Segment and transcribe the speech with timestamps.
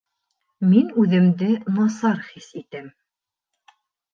[0.69, 2.89] Мин үҙемде касар хис итәм